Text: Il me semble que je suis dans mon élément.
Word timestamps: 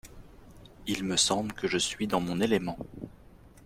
Il 0.87 1.03
me 1.03 1.15
semble 1.15 1.53
que 1.53 1.67
je 1.67 1.77
suis 1.77 2.07
dans 2.07 2.19
mon 2.19 2.41
élément. 2.41 2.79